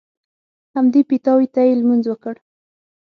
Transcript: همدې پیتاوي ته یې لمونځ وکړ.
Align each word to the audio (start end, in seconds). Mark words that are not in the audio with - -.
همدې 0.75 1.01
پیتاوي 1.09 1.47
ته 1.53 1.61
یې 1.67 1.73
لمونځ 1.79 2.03
وکړ. 2.07 2.35